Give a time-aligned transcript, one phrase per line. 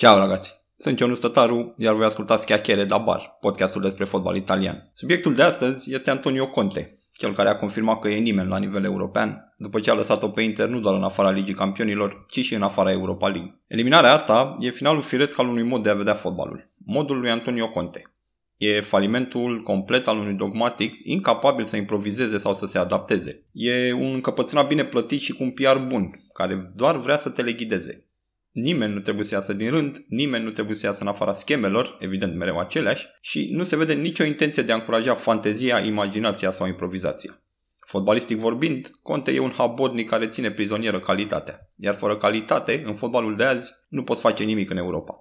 [0.00, 0.62] Ciao ragazzi!
[0.78, 4.90] Sunt Ionuț Stătaru, iar voi ascultați Chiacchiere da Bar, podcastul despre fotbal italian.
[4.94, 8.84] Subiectul de astăzi este Antonio Conte, cel care a confirmat că e nimeni la nivel
[8.84, 12.54] european, după ce a lăsat-o pe Inter nu doar în afara Ligii Campionilor, ci și
[12.54, 13.60] în afara Europa League.
[13.66, 17.68] Eliminarea asta e finalul firesc al unui mod de a vedea fotbalul, modul lui Antonio
[17.68, 18.12] Conte.
[18.56, 23.44] E falimentul complet al unui dogmatic incapabil să improvizeze sau să se adapteze.
[23.52, 27.42] E un încăpățânat bine plătit și cu un PR bun, care doar vrea să te
[27.42, 28.04] leghideze.
[28.52, 31.96] Nimeni nu trebuie să iasă din rând, nimeni nu trebuie să iasă în afara schemelor,
[32.00, 36.66] evident mereu aceleași, și nu se vede nicio intenție de a încuraja fantezia, imaginația sau
[36.66, 37.42] improvizația.
[37.86, 43.36] Fotbalistic vorbind, Conte e un habodnic care ține prizonieră calitatea, iar fără calitate, în fotbalul
[43.36, 45.14] de azi, nu poți face nimic în Europa.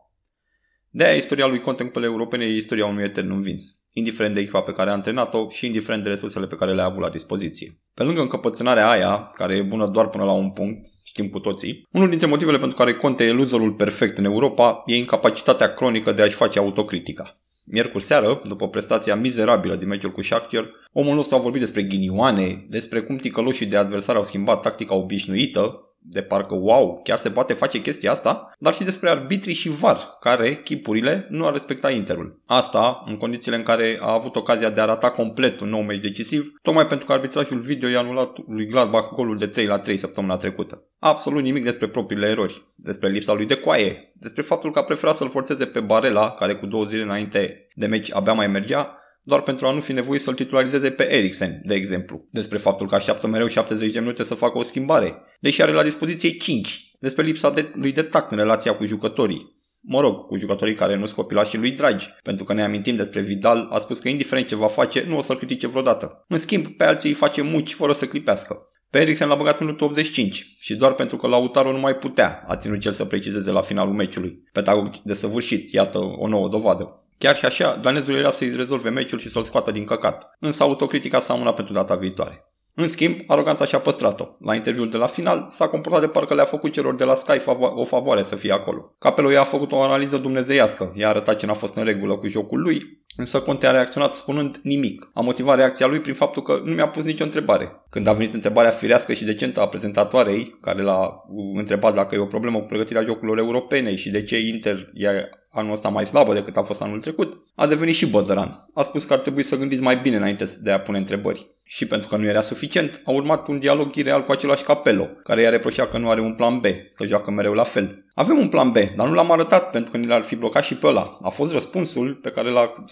[0.90, 4.40] De aia istoria lui Conte în cupele europene e istoria unui etern învins, indiferent de
[4.40, 7.80] echipa pe care a antrenat-o și indiferent de resursele pe care le-a avut la dispoziție.
[7.94, 11.88] Pe lângă încăpățânarea aia, care e bună doar până la un punct, știm cu toții.
[11.92, 16.22] Unul dintre motivele pentru care Conte e loserul perfect în Europa e incapacitatea cronică de
[16.22, 17.38] a-și face autocritica.
[17.64, 22.66] Miercuri seară, după prestația mizerabilă din meciul cu Shakhtar, omul nostru a vorbit despre ghinioane,
[22.70, 27.54] despre cum ticăloșii de adversari au schimbat tactica obișnuită, de parcă wow, chiar se poate
[27.54, 32.42] face chestia asta, dar și despre arbitrii și VAR, care, chipurile, nu ar respecta Interul.
[32.46, 36.02] Asta, în condițiile în care a avut ocazia de a rata complet un nou meci
[36.02, 39.98] decisiv, tocmai pentru că arbitrajul video i-a anulat lui Gladbach golul de 3 la 3
[39.98, 40.84] săptămâna trecută.
[41.00, 45.16] Absolut nimic despre propriile erori, despre lipsa lui de coaie, despre faptul că a preferat
[45.16, 49.42] să-l forțeze pe Barela, care cu două zile înainte de meci abia mai mergea, doar
[49.42, 53.28] pentru a nu fi nevoit să-l titularizeze pe Eriksen, de exemplu, despre faptul că așteaptă
[53.28, 57.52] mereu 70 de minute să facă o schimbare, deși are la dispoziție 5, despre lipsa
[57.52, 59.58] de, lui de tact în relația cu jucătorii.
[59.82, 63.22] Mă rog, cu jucătorii care nu sunt și lui dragi, pentru că ne amintim despre
[63.22, 66.26] Vidal, a spus că indiferent ce va face, nu o să-l critique vreodată.
[66.28, 68.58] În schimb, pe alții îi face muci fără să clipească.
[68.90, 72.44] Pe Eriksen l-a băgat în minutul 85 și doar pentru că Lautaro nu mai putea,
[72.48, 74.44] a ținut cel să precizeze la finalul meciului.
[74.54, 77.04] Pedagog de săvârșit, iată o nouă dovadă.
[77.20, 81.20] Chiar și așa, danezul era să-i rezolve meciul și să-l scoată din căcat, însă autocritica
[81.20, 82.49] s-a amânat pentru data viitoare.
[82.82, 84.28] În schimb, aroganța și-a păstrat-o.
[84.40, 87.42] La interviul de la final, s-a comportat de parcă le-a făcut celor de la Sky
[87.76, 88.96] o favoare să fie acolo.
[89.00, 92.62] Capelul i-a făcut o analiză dumnezeiască, i-a arătat ce n-a fost în regulă cu jocul
[92.62, 95.10] lui, însă Conte a reacționat spunând nimic.
[95.14, 97.72] A motivat reacția lui prin faptul că nu mi-a pus nicio întrebare.
[97.90, 101.24] Când a venit întrebarea firească și decentă a prezentatoarei, care l-a
[101.54, 105.74] întrebat dacă e o problemă cu pregătirea jocurilor europene și de ce Inter e anul
[105.74, 108.68] ăsta mai slabă decât a fost anul trecut, a devenit și bădăran.
[108.74, 111.48] A spus că ar trebui să gândiți mai bine înainte de a pune întrebări.
[111.72, 115.42] Și pentru că nu era suficient, a urmat un dialog ireal cu același Capello, care
[115.42, 116.66] i-a reproșat că nu are un plan B,
[116.96, 118.06] că joacă mereu la fel.
[118.14, 120.76] Avem un plan B, dar nu l-am arătat pentru că ni l-ar fi blocat și
[120.76, 121.20] pe ăla.
[121.22, 122.86] A fost răspunsul pe care l-a,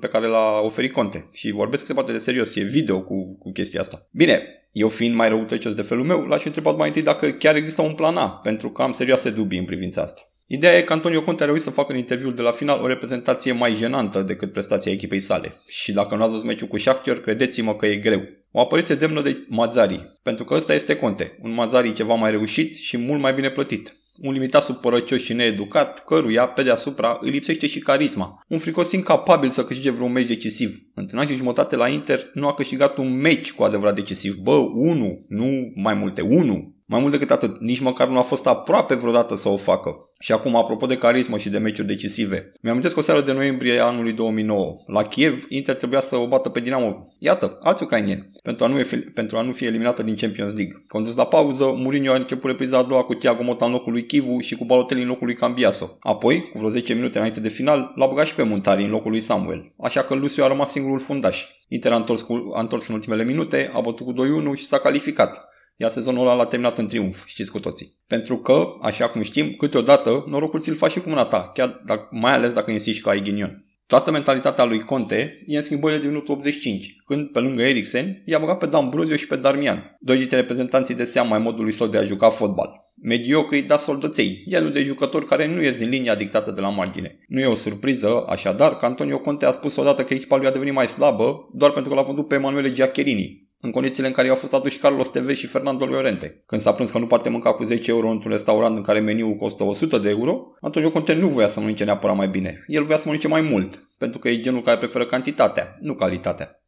[0.00, 1.28] pe care l-a oferit Conte.
[1.32, 4.06] Și vorbesc se poate de serios, e video cu, cu chestia asta.
[4.10, 7.56] Bine, eu fiind mai răutăcios de felul meu, l-aș fi întrebat mai întâi dacă chiar
[7.56, 10.31] există un plan A, pentru că am serioase dubii în privința asta.
[10.54, 12.86] Ideea e că Antonio Conte a reușit să facă în interviul de la final o
[12.86, 15.62] reprezentație mai jenantă decât prestația echipei sale.
[15.66, 18.22] Și dacă nu ați văzut meciul cu Shakhtar, credeți-mă că e greu.
[18.50, 22.76] O apariție demnă de Mazzari, pentru că ăsta este Conte, un Mazzari ceva mai reușit
[22.76, 23.96] și mult mai bine plătit.
[24.18, 28.44] Un limitat supărăcios și needucat, căruia, pe deasupra, îi lipsește și carisma.
[28.48, 30.82] Un fricos incapabil să câștige vreun meci decisiv.
[30.94, 34.34] Într-un an și jumătate la Inter nu a câștigat un meci cu adevărat decisiv.
[34.34, 36.71] Bă, unu, nu mai multe, unu.
[36.92, 39.90] Mai mult decât atât, nici măcar nu a fost aproape vreodată să o facă.
[40.18, 44.12] Și acum, apropo de carismă și de meciuri decisive, mi-am o seară de noiembrie anului
[44.12, 44.76] 2009.
[44.86, 47.06] La Kiev, Inter trebuia să o bată pe Dinamo.
[47.18, 50.84] Iată, alți ucrainieni, pentru a nu, fi, pentru a nu fi eliminată din Champions League.
[50.88, 54.06] Condus la pauză, Mourinho a început repriza a doua cu Thiago Motta în locul lui
[54.06, 55.96] Kivu și cu Balotelli în locul lui Cambiaso.
[56.00, 59.10] Apoi, cu vreo 10 minute înainte de final, l-a băgat și pe Muntari în locul
[59.10, 59.72] lui Samuel.
[59.82, 61.44] Așa că Lucio a rămas singurul fundaș.
[61.68, 64.78] Inter a întors, cu, a întors în ultimele minute, a bătut cu 2-1 și s-a
[64.78, 65.50] calificat
[65.82, 67.92] iar sezonul ăla l-a terminat în triumf, știți cu toții.
[68.06, 72.08] Pentru că, așa cum știm, câteodată norocul ți-l faci și cu mâna ta, chiar dacă,
[72.10, 73.64] mai ales dacă insisti că ai ghinion.
[73.86, 78.38] Toată mentalitatea lui Conte e în schimbările de minutul 85, când, pe lângă Eriksen, i-a
[78.38, 81.86] băgat pe Dan Bruzio și pe Darmian, doi dintre reprezentanții de seamă ai modului său
[81.86, 82.70] de a juca fotbal.
[83.02, 87.18] Mediocri, dar soldăței, genul de jucători care nu ies din linia dictată de la margine.
[87.28, 90.52] Nu e o surpriză, așadar, că Antonio Conte a spus odată că echipa lui a
[90.52, 94.26] devenit mai slabă doar pentru că l-a vândut pe Emanuele Giaccherini, în condițiile în care
[94.26, 96.42] i-au fost aduși Carlos TV și Fernando Llorente.
[96.46, 99.34] Când s-a plâns că nu poate mânca cu 10 euro într-un restaurant în care meniul
[99.34, 102.64] costă 100 de euro, Antonio Conte nu voia să mănânce neapărat mai bine.
[102.66, 106.62] El voia să mănânce mai mult, pentru că e genul care preferă cantitatea, nu calitatea.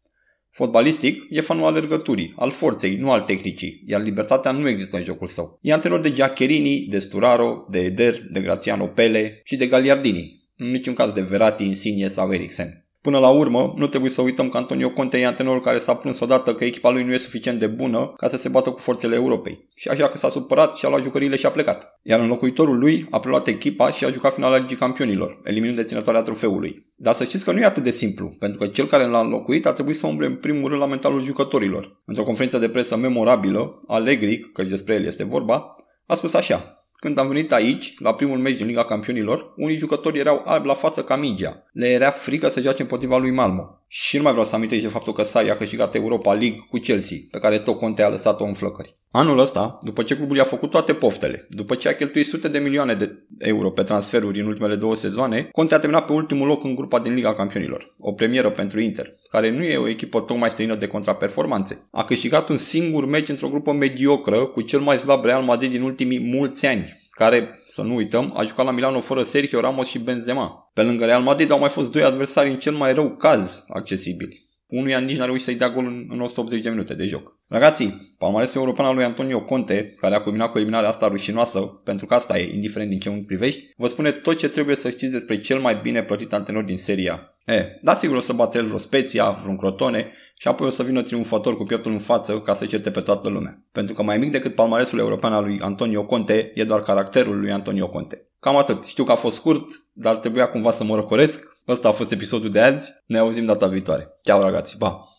[0.50, 5.26] Fotbalistic, e fanul alergăturii, al forței, nu al tehnicii, iar libertatea nu există în jocul
[5.26, 5.58] său.
[5.60, 10.70] E antrenor de Giaccherini, de Sturaro, de Eder, de Graziano Pele și de Gagliardini, în
[10.70, 12.83] niciun caz de Verratti, Insigne sau Eriksen.
[13.06, 16.20] Până la urmă, nu trebuie să uităm că Antonio Conte e antrenorul care s-a plâns
[16.20, 19.14] odată că echipa lui nu e suficient de bună ca să se bată cu forțele
[19.14, 19.68] Europei.
[19.74, 21.98] Și așa că s-a supărat și a luat jucăriile și a plecat.
[22.02, 26.86] Iar înlocuitorul lui a preluat echipa și a jucat finala Ligii Campionilor, eliminând deținătoarea trofeului.
[26.96, 29.66] Dar să știți că nu e atât de simplu, pentru că cel care l-a înlocuit
[29.66, 32.02] a trebuit să umble în primul rând la mentalul jucătorilor.
[32.04, 35.76] Într-o conferință de presă memorabilă, Allegri, căci despre el este vorba,
[36.06, 36.86] a spus așa.
[36.96, 40.74] Când am venit aici, la primul meci din Liga Campionilor, unii jucători erau albi la
[40.74, 41.63] față ca mingea.
[41.74, 43.62] Le era frică să joace împotriva lui Malmo.
[43.88, 46.78] Și nu mai vreau să amintesc de faptul că Sari a câștigat Europa League cu
[46.78, 48.96] Chelsea, pe care tot Conte a lăsat-o în flăcări.
[49.10, 52.58] Anul ăsta, după ce clubul i-a făcut toate poftele, după ce a cheltuit sute de
[52.58, 56.64] milioane de euro pe transferuri în ultimele două sezoane, Conte a terminat pe ultimul loc
[56.64, 60.50] în grupa din Liga Campionilor, o premieră pentru Inter, care nu e o echipă tocmai
[60.50, 61.88] străină de contraperformanțe.
[61.90, 65.82] A câștigat un singur meci într-o grupă mediocră cu cel mai slab Real Madrid din
[65.82, 69.98] ultimii mulți ani, care, să nu uităm, a jucat la Milano fără Sergio Ramos și
[69.98, 70.70] Benzema.
[70.74, 74.42] Pe lângă Real Madrid au mai fost doi adversari în cel mai rău caz accesibili.
[74.66, 77.38] Unuia nici n-a reușit să-i dea gol în, 180 de minute de joc.
[77.48, 82.06] Ragații, palmaresul european al lui Antonio Conte, care a culminat cu eliminarea asta rușinoasă, pentru
[82.06, 85.12] că asta e, indiferent din ce unghi privești, vă spune tot ce trebuie să știți
[85.12, 87.34] despre cel mai bine plătit antrenor din seria.
[87.46, 90.12] E, da sigur o să bate el vreo Speția, vreun Crotone,
[90.44, 93.28] și apoi o să vină triumfător cu pieptul în față ca să certe pe toată
[93.28, 93.58] lumea.
[93.72, 97.52] Pentru că mai mic decât palmaresul european al lui Antonio Conte e doar caracterul lui
[97.52, 98.28] Antonio Conte.
[98.40, 98.82] Cam atât.
[98.82, 101.58] Știu că a fost scurt, dar trebuia cumva să mă răcoresc.
[101.68, 102.92] Ăsta a fost episodul de azi.
[103.06, 104.08] Ne auzim data viitoare.
[104.22, 105.13] Ciao ragazzi, pa!